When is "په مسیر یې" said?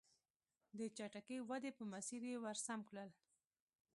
1.77-2.37